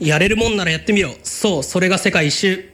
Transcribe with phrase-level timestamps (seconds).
[0.00, 2.70] やれるもんならやってみようそうそれが世界一周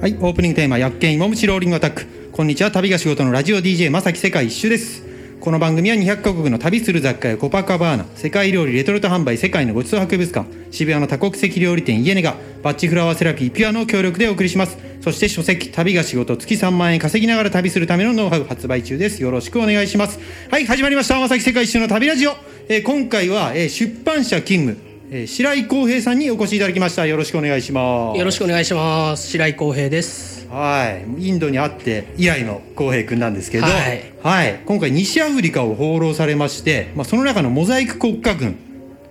[0.00, 2.06] はい、オープニングテーマ、薬研芋虫ローリングアタック。
[2.30, 5.02] こんにちは、旅が仕事のラジオ DJ まさき世界一周です。
[5.40, 12.36] この番組は200カ国の旅する雑貨やコパカバーナ、世界料理レトルト販売世界のごちそう博物館、渋谷の多国籍料理店イエネガ、
[12.66, 14.76] バッチフラワーセラピーピュアの協力でお送りします。
[15.00, 19.22] そして書籍、旅が仕事月3万円稼ぎながら旅するためのノウハウ発売中です。
[19.22, 20.18] よろしくお願いします。
[20.50, 21.20] はい、始まりました。
[21.20, 22.32] まさき世界一周の旅ラジオ。
[22.68, 27.06] えー今回は、えー出版社勤務、えー白井光平さんにお越しいただきました。
[27.06, 28.18] よろしくお願いします。
[28.18, 38.56] よろしくお願いします白井光平ですはい、インドに会って以来の浩平君なんですけど、はいはい今回西アフリカを放浪されまして、まあ、その中のモザイク国家群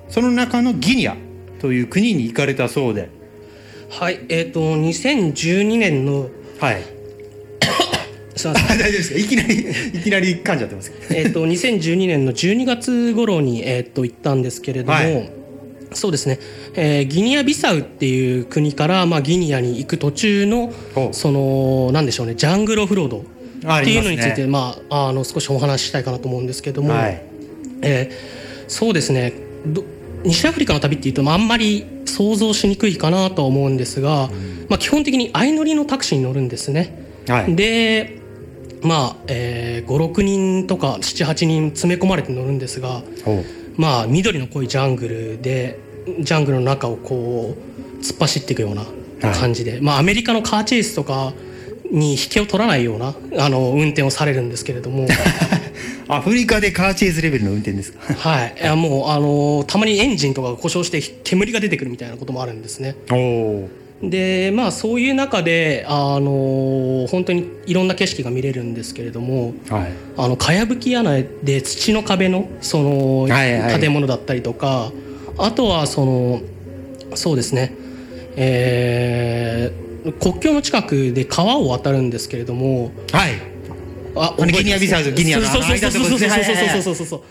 [0.09, 1.15] その中のギニア
[1.61, 3.09] という国に行かれたそうで、
[3.89, 6.81] はいえっ、と2012年のはい、
[8.35, 8.77] すいません。
[8.77, 9.19] 大丈夫ですか？
[9.19, 9.59] いきなり
[9.93, 10.91] いきなり噛んじゃってます。
[11.11, 15.29] えっと 2012年の12月頃に、えっと行ったんですけれども、はい。
[15.93, 16.39] そうですね、
[16.75, 20.73] えーギニアビサウっていう国から、まあ、ギニアに行く途中の
[21.13, 27.21] そのなんでしょうねジャングルオフロードっていうのについてありまあ、あの少しお話ししたいかなと思うんですけども、はい。
[27.81, 28.35] えー
[28.67, 29.31] そうですね。
[29.67, 29.85] ど
[30.25, 34.29] 西アフリカの旅っていうと、まあ、あんまり想像しにくいかなとは思うんですが、
[34.69, 37.03] まあ、基本的に相乗りのタクシーに乗るんですね。
[37.27, 38.21] はいで
[38.81, 43.43] まあ、えー、56人とか78人詰め込まれて乗るんですが、ほ
[43.77, 45.79] まあ、緑の濃いジャングルで
[46.19, 48.85] ジャングルの中をこう突っ走っていくような
[49.33, 51.33] 感じで、まあ、アメリカのカーチェイスとか
[51.91, 55.07] に引けを取らないようなあの運転をされるんですけれども。
[56.07, 58.13] うアフリカでカーチェイスレベルの運転ですか？
[58.13, 62.95] はい、いやもうあのたまにエンジンとかが故障して煙が出てくるみたいなこともあるんですね。
[64.03, 69.91] でまあそういう中であの本当にいろんな景色が見れるんですけれどもはい。
[70.17, 73.27] あのかやぶき屋根で土の壁のその
[73.79, 74.91] 建物だったりとか、
[75.37, 76.41] あとはその
[77.15, 77.73] そうですね。
[78.35, 79.85] えー
[80.19, 83.31] 国境の近くで川を渡るんですけれどもはい
[84.15, 86.03] あギニアビサウとギニアのそうそうそうそうそう。
[86.03, 86.29] そうあの間のとこですね。
[86.29, 86.95] はいはいはいそうそう。
[86.95, 87.21] そうそう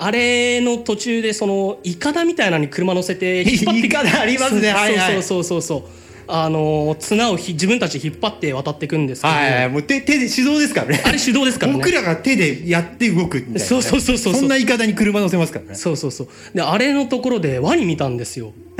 [0.00, 4.70] あれの途中でそのイカダみたいなのに車乗せて引っ張ってイカダありますね。
[4.70, 5.14] はいはい。
[5.14, 5.80] そうそうそうそう。
[5.80, 5.90] そう
[6.30, 11.02] あの綱をひ自分たちで引っ張って渡っていくんですけど、はいはいもう手手で手動ですからね。
[11.04, 11.78] あれ手動ですからね。
[11.78, 14.34] 僕らが手でやって動くみたいなね、そうそうそうそう。
[14.34, 15.74] そんな言い方に車乗せますからね。
[15.74, 16.28] そうそうそう。
[16.54, 18.52] であれのところでワニ見たんですよ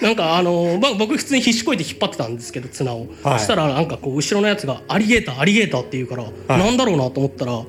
[0.00, 3.38] なんかあの、まあ、僕普通に必死こいて引っ張ってたんですけど綱を、はい。
[3.38, 7.62] そしたらなんかこう後ろのやつが「アリゲーターアリゲーター」って言うから、なんだろうなと思ったら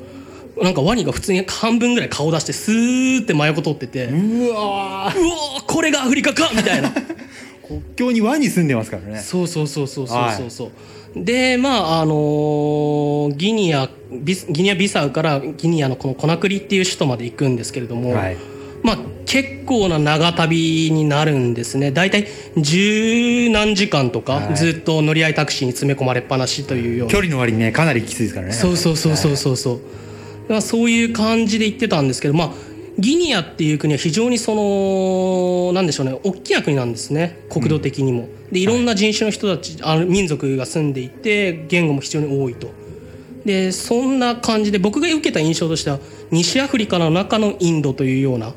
[0.61, 4.65] なんかワニが普通に半分ぐらい顔出してスーって真横通ってて、ううわ
[5.05, 6.91] わーこれがアフリカかみたいな。
[7.67, 9.19] 国境にワニ住んでますからね。
[9.19, 18.37] そうそうそうそうそうそうそう、でまああのーギニアビスギニアビサウからギニアのこのコナクリっていう首都まで行くんですけれども、はい。
[18.83, 18.97] まあ
[19.31, 21.93] 結構な長旅になるんですね。
[21.93, 22.27] 大体
[22.57, 24.55] 十何時間とか、はい。
[24.57, 27.13] ずっと乗り合いタクシーに詰め込まれっぱなしというような。
[27.13, 28.51] 距離の割にねかなりきついですからね。
[28.51, 29.79] そうそうそうそうそうそう、
[30.49, 32.51] まあ、そういう感じで言ってたんですけどまあ
[32.99, 37.39] ギニアっていう国は非常にそのなんでしょうね大きな国なんですね。
[37.49, 38.27] 国土的にも。
[38.51, 42.69] でいろんな人種の人たち、あの民族が住んでいて言語も非常に多いと。
[43.45, 45.99] でそんな感じで僕が受けた印象としては
[46.31, 48.53] 西アフリカの中のインドというようなお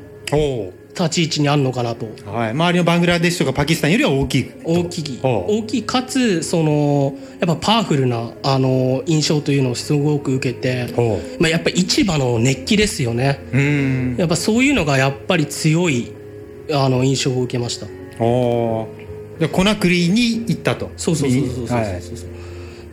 [0.95, 2.07] 立ち位置にあるのかなと。
[2.25, 2.49] おはい。
[2.51, 4.51] 周りのバングラデシュとかパキスタンよりは大きい。
[4.63, 5.19] 大きい。
[5.21, 13.45] 大きいかつそのやっぱパワフルなあの印象というのをすごく受けて、ほまあ、やっぱ市場の熱気ですよね。
[13.51, 14.15] ううん。
[14.17, 16.13] やっぱそういうのがやっぱり強い
[16.71, 17.87] あの印象を受けました。
[18.19, 18.87] おお
[19.39, 20.91] でコナクリに行ったと。
[20.95, 22.01] そうそうそうそうそうそうはい。
[22.01, 22.17] そう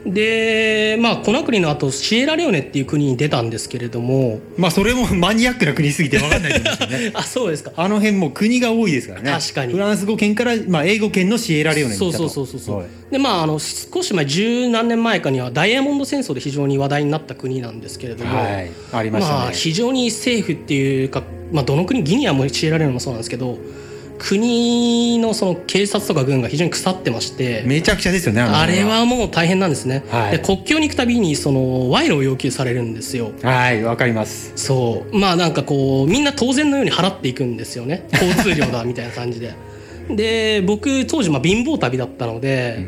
[0.04, 4.40] でまあコナクリの後シエラレオネっていう国に出たんですけれども。
[4.56, 7.10] まあそれも マニアックな国すぎて分かんないと思うんですよね。
[7.14, 7.72] あそうですか。
[7.76, 9.30] あの辺も国が多いですからね。
[9.30, 9.72] 確かに。
[9.72, 12.86] フランス語圏から、まあ、英語圏のシエラレオネに行そうそうそうそうそう、はい。
[13.12, 18.70] でまああの少し前十何年前かにはダイヤモンド戦争で非常に話題になった国なんですけれども、はい。
[18.93, 21.22] ありましたね、まあ非常に政府っていうか、
[21.52, 23.58] まあ、どの国ギニアもシエラレオネもそうなんですけど
[24.22, 30.38] 国のその警察とか軍が非常に腐ってましてめちゃくちゃですよねのあれはもう大変なんですね、はい。
[30.38, 33.32] で国境に行くたびにその賄賂を要求されるんですよ。
[33.42, 34.52] はいわかります。
[34.54, 35.19] そう。
[35.19, 38.06] まあなんかこうみんな当然のように払っていくんですよね。
[38.14, 39.54] 交通量だみたいな感じで。
[40.08, 42.86] で僕当時まあ貧乏旅だったので、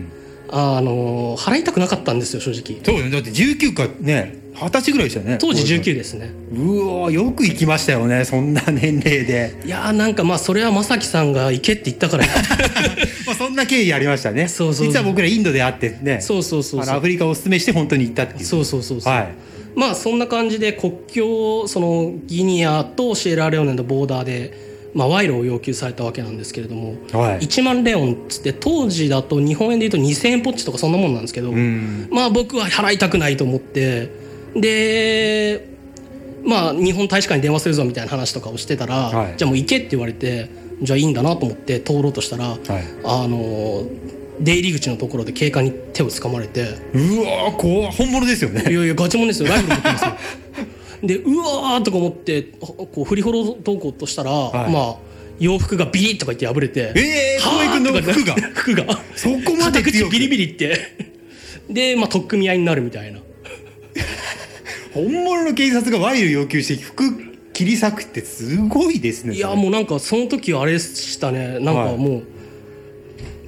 [0.51, 2.83] あの払いたくなかったんですよ正直。
[2.85, 3.11] そうよね。
[3.11, 5.39] だって19かね二十歳ぐらいでしたよね。
[5.39, 6.31] 当時19ですね。
[6.53, 9.61] うわよく行きましたよねそんな年齢で。
[9.65, 12.25] いやーなんかまあそれは正樹さんが行けって言ったから。
[13.27, 14.47] まあそんな経緯ありましたね。
[14.49, 16.21] そうそう実は僕らインドで会ってね。
[16.21, 18.45] そうそうそうアフリカをお勧めして本当に行ったっていう。
[18.45, 19.29] そうそうそうそう、はい。
[19.75, 27.41] まあそんな感じで国境そのギニアとシエラレオネのボーダーで、まあ、賄賂を要求されたわけなんですけれども、はい。
[27.41, 32.09] 1万レオンっつって当時だと日本円で言うと2,000円ポッチとかそんなもんなんですけど、うん。
[32.13, 34.09] まあ僕は払いたくないと思って
[34.55, 35.69] で
[36.45, 39.35] まあ日本大使館に電話するぞみたいな話とかをしてたら、はい。
[39.37, 40.49] じゃあもう行けって言われて
[40.81, 43.85] じゃあいいんだなと思って通ろうとしたら、あの
[44.41, 46.63] 出入り口のところで警官に手を掴まれて。
[46.93, 48.63] うわ怖い本物ですよね。
[48.71, 49.49] いやいやガチモンですよ。
[49.49, 50.13] ライフル持ってますよ
[51.07, 54.73] でうわーとか思ってこう振りほどこうとしたら、はい。
[54.73, 54.97] まあ
[55.41, 58.85] 洋服がビリッとか言って破れてえーはー君の服が服が。
[59.17, 60.79] そこまで口ビリビリって。
[61.69, 63.21] でまあ取っ組み合いになるみたいな。
[64.93, 67.03] 本物の警察が賄賂要求して服
[67.53, 71.59] 切り裂くってすごいですねいやもうなんかその時はあれでしたね。
[71.59, 72.23] なんはいかも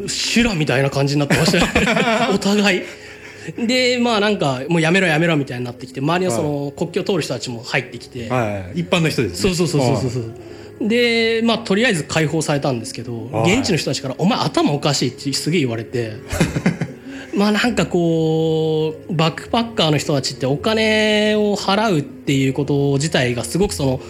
[0.00, 2.30] う、修羅みたいな感じになってましたね。
[2.34, 2.82] お互い
[3.56, 9.54] でまあなんかもうやめろやめろみたいになってきて周りのその国境を通る人たちも入ってきて、はい一般の人ですね。
[9.54, 13.58] そうそうそうそうそうでまあとりあえず解放されたんですけどはい。
[13.58, 16.12] 現地の人たちから「お前頭おかしい」ってすげえ言われて
[17.34, 24.00] まあなんかこうバックパッカーの人たちってお金を払うっていうこと自体がすごくその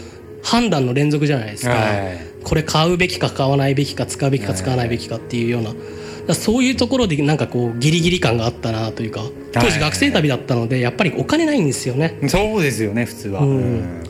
[0.42, 2.18] 判断の連続じゃないですか、はい。
[2.44, 5.74] これ買うべきか買わないべきか使うべきか使わないべきかっていうような。
[6.34, 9.20] そういうところでなんかこうギリギリ感があったなというか
[9.52, 12.18] 当時学生旅だったのでやっぱりお金ないんですよね。
[12.28, 13.48] そうですよね普通は、うん。
[13.48, 14.04] うん。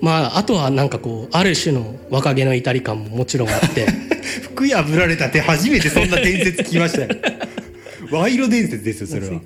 [0.00, 3.86] まああとはなんかこうある種の若気の至り感ももちろんあって。
[4.42, 7.08] 服破られたって初めてそんな伝説聞きましたよ。
[8.10, 9.40] 賄賂伝説ですよそれは。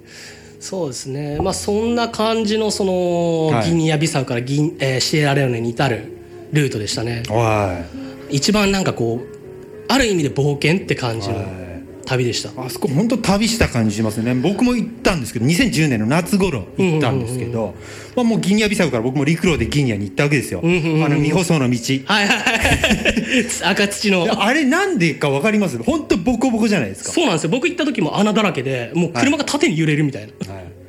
[0.58, 1.38] そうですね。
[1.40, 3.68] まあそんな感じのそのはい。
[3.68, 6.12] ギニアビサウからギン、えーシエラレオネに至る
[6.52, 7.22] ルートでしたね。
[7.28, 7.84] は
[8.30, 9.36] 一番なんかこう
[9.88, 11.65] ある意味で冒険って感じのはい
[12.06, 14.34] 旅でした、いあそこ本当旅した感じしますね。
[14.34, 17.74] 僕も行ったんですけど2010年の夏頃行ったんですけど、
[18.14, 21.76] まあ、もうギニアビサウから僕も陸路でギニアに行ったわけですよ、あの未舗装の道。
[22.06, 23.46] はいはいはい。
[23.64, 24.42] 赤土の。
[24.42, 25.82] あれなんでか分かります？
[25.82, 27.12] 本当ボコボコじゃないですか。
[27.12, 27.50] そうなんですよ。
[27.50, 30.45] 僕行った時も穴だらけでもう車が縦に揺れるみたいな、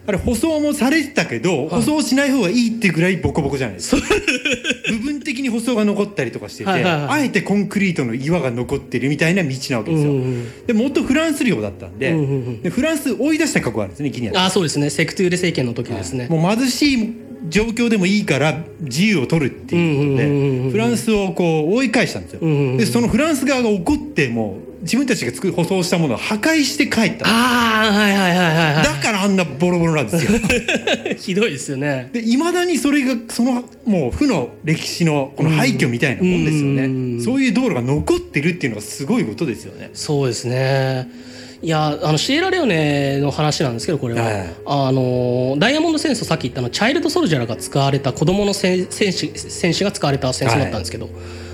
[0.07, 4.01] あれ舗装もされてたけど舗装しない方がいいってぐらいボコボコじゃないですか。
[4.89, 7.03] 部分的に舗装が残ったりとかしてて、はいはいはい。
[7.09, 14.89] あえてコンクリートの岩が残ってるみたいな道なわけですよ、うんうんでもっとフランス領だったんで,、うんうんうんでフランス追い出した過去があるんですねギニアああそうですね。
[14.89, 17.13] セクトゥーレ政権の時ですね、もう貧しい
[17.49, 22.77] 状況でもいいから自由を取るっていうことで、フランスをこう追い返したんですよ、んうんうん。
[22.77, 27.25] でそのフランス側が怒ってもう自分たちが作る舗装したものを破壊して帰った。
[27.27, 30.39] ああはいはいはいはいはだからあんなボロボロなんですよ。
[31.11, 32.09] い ひどいですよね。
[32.13, 37.21] でいまだにそれがそのもう負の歴史のこの廃墟みたいなもんですよね、うん。
[37.21, 39.89] そういう道路が残ってるっていうのがすごいことですよね。
[39.93, 41.09] そうですね。
[41.61, 51.09] いやあのシエラレオネの話なんですけどこれは、はいあのダイヤモンド戦争さっき言ったのチャイルドソルジャーが使われた子供の戦戦士戦士が使われた戦争だったんですけど、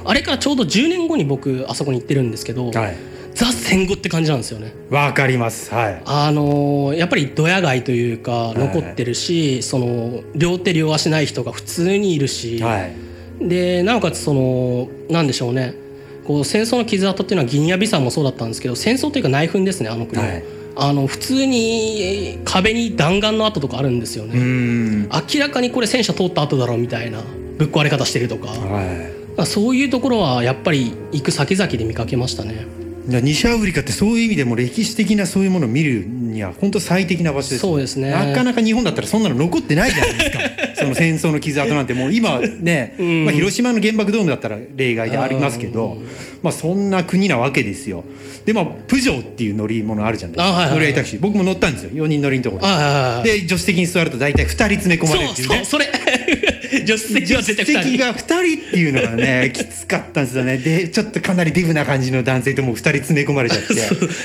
[0.05, 2.97] あれからちょうど10年後に僕あそこに行ってるんですけど、はい
[3.35, 4.73] ザ戦後って感じなんですよね。
[4.89, 5.73] わかります。
[5.73, 6.01] はい。
[6.05, 13.47] あのやっぱりドヤ街というか残ってるし、その両手両足ない人が普通にいるし、はい。
[13.47, 15.73] でなおかつそのなんでしょうね。
[16.25, 20.21] こう戦争の傷跡っていうのはギニアビサウもそうだったんですけど戦争というか内紛ですねあの国。
[20.21, 20.43] は、はい。
[20.75, 25.03] あの普通に壁に弾丸の跡とかあるんですようね、ん。
[25.03, 27.21] 明らかにこれ戦車通った跡だろうみたいな
[27.57, 29.13] ぶっ壊れ方してるとか、はい。
[29.37, 32.65] まあそういうところはやっぱり行く先々で見かけましたね
[33.05, 38.11] 西アフリカってそういう意味でも歴史的なそういうものを見るには本当最適な場所ですそうですね。
[38.11, 40.39] なかなか日本だったらそんなの残ってないじゃないですか。
[40.75, 43.25] その戦争の傷跡なんてもう今ね、ん。
[43.25, 45.97] まあ、広島の原爆ドームだったら例外でありますけど、
[46.41, 48.03] まあ、そんな国なわけですよ。
[48.45, 50.49] でまあプジョーっていう乗り物あるじゃないですか。
[50.49, 50.73] あはいはいはい。
[50.75, 51.19] 乗り合いタクシー。
[51.19, 51.91] 僕も乗ったんですよ。
[51.91, 53.39] 4人乗りのところで。
[53.41, 55.55] 助手席に座ると大体2人詰め込まれるっていうね。
[55.57, 55.89] そうそれ
[56.85, 57.73] 助手席は絶対2人。
[57.73, 60.57] 助手席が2人っていうのがね きつかったんですよね。
[60.57, 63.65] でちょっとかなりデブな感じの男性ともう2人詰め込まれちゃって。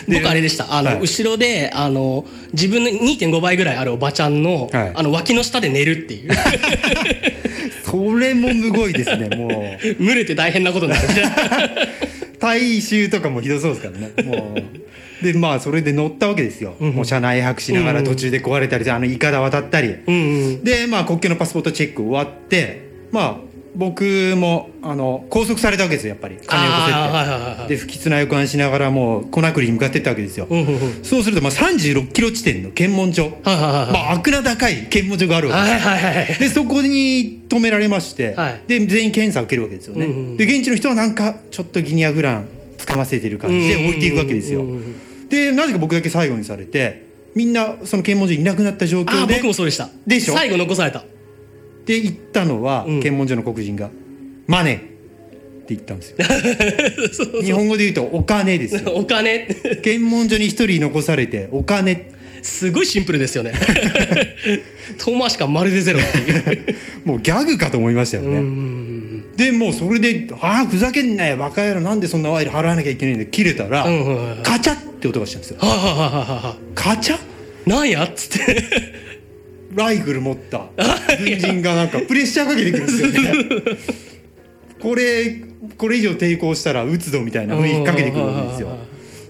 [0.09, 0.73] 僕あれでした。
[0.75, 1.01] あの、はい。
[1.01, 4.93] 後ろであの自分の2.5倍ぐらいあるおばちゃんの,、はい。
[4.95, 6.31] あの脇の下で寝るっていう。
[7.85, 10.05] それもむごいですねもう。
[10.05, 11.09] 群れて大変なことになる
[12.39, 14.13] 大衆とかもひどそうですからね。
[14.25, 15.25] もう。
[15.25, 23.37] でまあそれで乗ったわけですよ、もう車内泊しながら途中で壊れたりあのいかだ渡ったり、うんうんでまあ国境のパスポートチェック終わってまあ
[23.79, 26.37] 僕もあの拘束されたわけですよやっぱり。
[26.45, 27.69] 金をこせって、あーはいはいはいはい。
[27.69, 31.05] で不吉な予感しながらもうコナクリに向かっていったわけですよ、うんうんうん。
[31.05, 33.93] そうするとまあ36キロ地点の検問所、はいはいはいはい。
[33.93, 35.87] まあ悪な高い検問所があるわけです。
[35.87, 38.63] はいはいはいでそこに止められまして、はい。
[38.67, 44.73] で全員検査を受けるわけですよね、うんうんで現地の人はなんかちょっとギニアグランつかませてる感じで置いていくわけですよ、うんうん。
[44.73, 44.95] うんうん
[45.29, 49.91] でなぜか僕だけ最後にされてみんなその検問所いなくなった状あ況でー僕もそうでした。
[50.07, 50.35] でしょ？
[50.35, 51.05] 最後残された
[51.89, 53.01] で言ったのは、うん。
[53.01, 53.89] 検問所の黒人が
[54.47, 54.81] 「マネー」っ
[55.67, 56.17] て言ったんですよ。
[57.43, 58.93] 日本語で言うと「お金」ですよ。
[58.95, 59.49] お金。
[59.83, 62.11] 検問所に一人残されて「お金」
[62.43, 63.55] すごいシンプルですよね。
[64.99, 66.77] 遠回し感まるでゼロっていう。
[67.05, 74.43] もうギャグかと思いましたよね、うんうんでもうそれで「ああふざけんなよバカ野郎なんでそんな賄賂払わなきゃいけないんだ」切れたら、うんうんうんうん。
[74.43, 75.59] カチャって音がしたんですよ。
[75.61, 76.51] はあはあはあはあは。
[76.51, 77.19] あカチャ？
[77.67, 78.98] なんやっつって
[79.79, 80.67] ライフル持った。
[81.19, 83.35] 軍人がなんかプレッシャーかけてくるんですよね。
[84.81, 85.43] これ
[85.77, 88.69] これ以上抵抗したら撃つぞみたいな雰囲気かけてくるわけですよ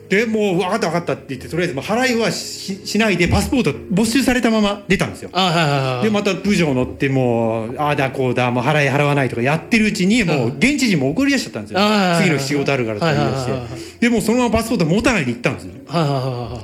[0.08, 5.28] でもう分かった分かったって言ってとりあえずもう払いはししないでパスポート没収されたまま出たんですよ。
[5.32, 6.04] あはいはいはい。
[6.04, 11.80] でまたプジョー乗ってもうああだこうだもう払い払わないとかやってるうちにもう現地人も怒り出しちゃったんですよ。
[12.22, 13.98] 次の日仕事あるからとか言い出して。
[14.00, 15.72] でもうそのままパスポート持たないで行ったんですよ。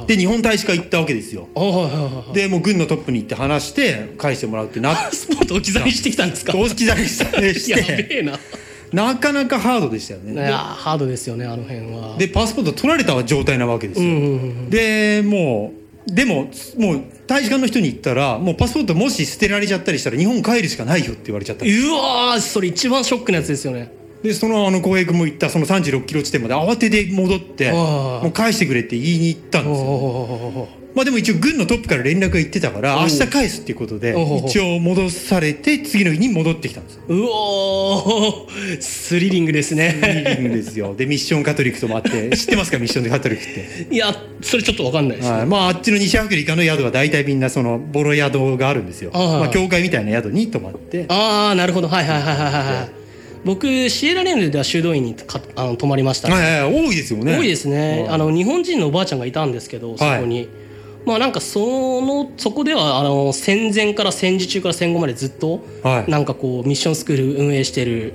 [0.07, 1.49] で日本大使館行ったわけですよ。
[2.33, 6.53] でもう軍のトップに行って話して返してもらうってなっパスポート置き去りにしてきたんですか？
[6.53, 7.21] 公式だけし
[7.71, 8.39] やてべえな
[8.95, 10.33] なかなかハードでしたよね。
[10.33, 12.17] いやハードですよねあの辺は。
[12.17, 21.65] でパスポート取られた状態なわけですよ、うんうんうんでもうでももう大使館の人に言ったらもうパスポートもし捨てられちゃったりしたら日本帰るしかないよって言われちゃった。
[21.65, 23.91] うわーそれ一番ショックなやつですよね。
[24.23, 29.87] でそのあの浩平君も言ったその36キロ地点まで慌てて戻ってもう返してくれって言いに行ったんおですよ。
[29.87, 34.15] おまあでも一応軍のトップから連絡が行ってたから明日返すっていうことで
[34.47, 37.03] 一応戻されて次の日に戻ってきたんですよ。
[37.09, 40.95] うおースリリングですいねいんですよ。
[40.95, 43.95] でミッションカトリックともあって 知ってますかミッションカトリックって？
[43.95, 45.37] いやそれちょっとわかんないですね。
[45.37, 51.07] はい、まああっちの西アフリカの宿は大体みんなそのボロ宿があるんですよ、まあ、教会みたいな宿に泊まって。
[51.09, 51.89] ああなるほど。
[51.89, 53.05] はいはいはいはいはいはい。
[53.45, 56.87] 僕シエラレーネでは修道院にかあの泊まりましたね、はいはいはい。
[56.89, 57.37] 多いですよね。
[57.37, 60.49] 多いですね、あの日本人のおばあちゃんがいたんですけどそこに、
[61.05, 66.11] まあなんかそのそこではあの戦前から戦時中から戦後までずっと、はい。
[66.11, 68.15] なんかこうミッションスクール運営してる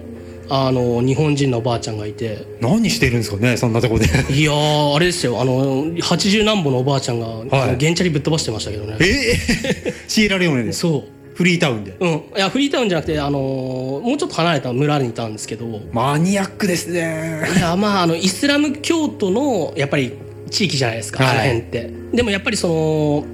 [0.50, 2.46] あの日本人のおばあちゃんがいて。
[2.60, 4.06] 何してるんですかねそんなとこで。
[4.06, 5.40] いやーあれですよ。
[5.40, 8.98] あの80何歩のおばあちゃんが、あの原チャリぶっ飛ばしてましたけどね。
[9.00, 11.04] ええシエラレオネでそう。
[11.36, 11.96] フリータウンで。
[12.00, 15.82] うん、いやフリータウンじゃなくて、あのーもうちょっと離れた村にいたんですけど。
[15.94, 17.48] マニアックですね。
[17.58, 20.14] いやまああのイスラム教徒のやっぱり
[20.50, 21.34] 地域じゃないですか、はい。
[21.34, 21.90] あの辺って。
[22.14, 23.26] でもやっぱりその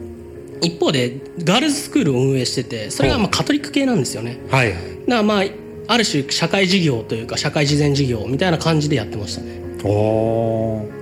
[0.62, 4.38] 一方でガールズスクールを運営しててそれがまあカトリック系なんですよね。
[4.50, 4.72] はい。
[4.72, 5.44] だからまあ
[5.88, 9.60] ある種社会事業というか社会慈善事業みたいな感じでやってましたね。
[9.84, 10.96] おー。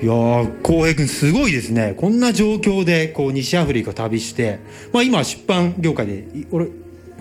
[0.00, 1.94] いやー浩平君すごいですね。
[1.96, 4.60] こんな状況でこう西アフリカ旅して、
[4.92, 6.68] まあ、今出版業界でい俺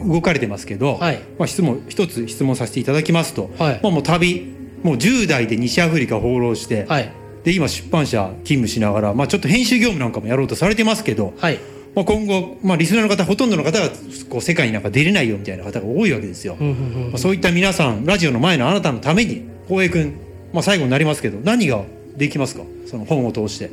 [0.05, 1.19] 動かれてますけど、はい。
[1.39, 3.79] まあ、質問一つ質問させていただきますと、はい。
[3.81, 7.11] まあ、もう旅もう10代で西アフリカ放浪して、はい
[7.43, 11.59] で今出版社勤務しながら、まあ、ちょっと編集業務なんかもやろうとされてますけど、はい。
[11.95, 13.89] まあ、今後、まあ、リスナーの方ほとんどの方が
[14.29, 16.55] こう世界になんか出れないよみたいな方が多いわけですよ。
[16.59, 17.11] うんうんうん。
[17.11, 20.13] まあ、そういった皆さんラジオの前のあなたのために浩平君、
[20.53, 21.83] まあ、最後になりますけど何が
[22.15, 22.63] できますか？
[22.85, 23.71] その本を通して。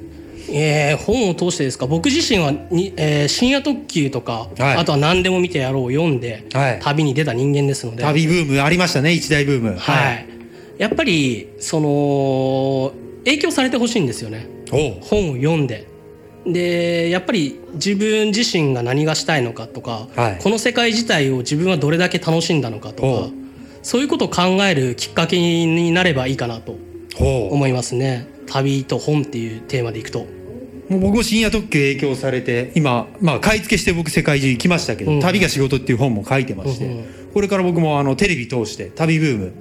[0.51, 1.87] えー本を通してですか？
[1.87, 4.77] 僕自身はに、えー深夜特急とか、はい。
[4.77, 6.81] あとは何でも見てやろうを読んで、はい。
[6.81, 8.03] 旅に出た人間ですので。
[8.03, 9.77] 旅ブームありましたね一大ブーム。
[9.77, 10.27] はい、
[10.79, 12.93] やっぱりその
[13.25, 14.47] 影響されてほしいんですよね。
[14.71, 15.87] 本を読んで。
[16.47, 20.39] でやっぱり自分自身が何がしたいのかとか、はい。
[20.43, 23.31] この世界自体を自分はどれだけ楽しんだのかとか
[23.83, 26.77] そういうことを考えるきっかけになればいいかなと
[27.19, 28.27] 思いますね。
[28.47, 30.27] 旅と本っていうテーマでいくと。
[30.89, 35.21] もう僕も深夜特急影響されて今、まあ、買い付けして僕世界中行きましたけど「うん。
[35.21, 37.05] 旅が仕事」っていう本も書いてまして、うんうん。
[37.33, 39.53] これから僕もあのテレビ通して旅ブーム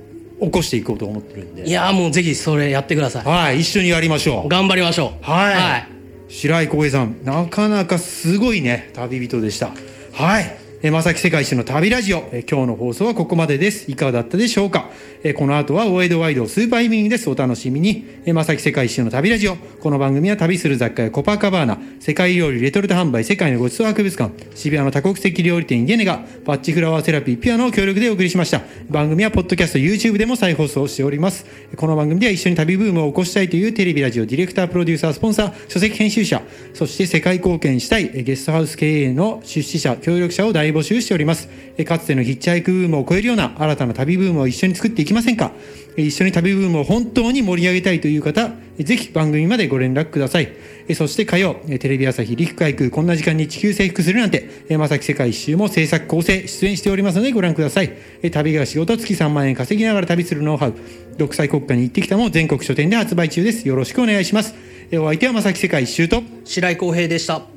[0.43, 1.67] 起こしていこうと思ってるんで。
[1.67, 3.25] いやーもうぜひそれやってください。
[3.25, 4.50] はい一緒にやりましょう。
[4.50, 5.25] 頑張りましょう。
[5.25, 5.88] はい、はい。
[6.27, 9.71] 白井浩平さんなかなかすごいね旅人でした。
[10.13, 13.89] はいえー正木世界一周の旅ラジオ、えー今日の放送はここまでです。
[13.89, 14.89] いかがだったでしょうか、
[15.23, 17.29] えーこの後はワイドワイドスーパーイブニングです。
[17.29, 19.55] お楽しみに、えー正木世界一周の旅ラジオ。
[19.55, 21.77] この番組は旅する雑貨やコパカバーナ。
[22.01, 24.33] 世界料理レトルト販売世界のごちそう博物館。
[24.55, 26.21] 渋谷の多国籍料理店イゲネガ。
[26.43, 28.59] バッチフラワーセラピーピュアの協力でお送りしました。
[28.89, 31.45] 番組はポッドキャスト YouTube でも再放送しております。
[31.77, 36.41] この番組では一緒に旅ブームを起こしたいというテレビラジオディレクタープロデューサースポンサー書籍編集者。
[36.73, 41.47] そして世界貢献したいゲストハウス経営の出資者協力者を大募募集しております。
[41.85, 45.51] かつてのヒッチハイクブームを超えるような新たな旅ブームを一緒に作っていきませんか？
[45.95, 48.49] 一緒に旅ブームを本当に盛り上げたいという方
[48.79, 50.51] ぜひ番組までご連絡ください。
[50.87, 57.93] えそして火曜テレビ朝日陸海空こんな時間に地球征服するなんてえまさき世界一周も制作構成出演しておりますのでご覧ください。
[58.23, 60.73] え旅が仕事月3万円稼ぎながら旅するノウハウ。
[61.17, 63.67] 独裁国家に行ってきたも全国書店で発売中です。
[63.67, 64.55] よろしくお願いします。
[64.93, 67.52] お相手はまさき世界一周と白井浩平でした。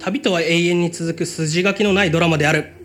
[0.00, 2.79] 旅とは永遠に続く筋書きのないドラマである。